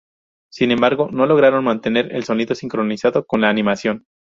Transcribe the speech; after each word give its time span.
Sin 0.51 0.71
embargo, 0.71 1.09
no 1.11 1.27
lograron 1.27 1.63
mantener 1.63 2.07
el 2.15 2.23
sonido 2.23 2.55
sincronizado 2.55 3.23
con 3.27 3.39
la 3.41 3.49
animación. 3.51 4.07